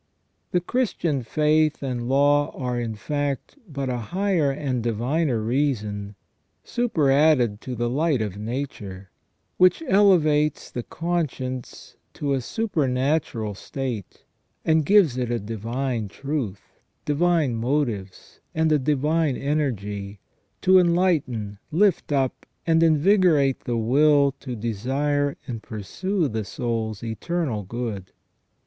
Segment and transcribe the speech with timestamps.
[0.49, 6.15] The Christian faith and law are, in fact, but a higher and diviner reason,
[6.63, 9.11] superadded to the light of Nature,
[9.57, 14.23] which elevates the conscience to a supernatural state,
[14.65, 20.19] and gives it a divine truth, divine motives, and a divine energy,
[20.61, 27.61] to enlighten, lift up, and invigorate the will to desire and pursue the soul's eternal
[27.61, 28.11] good.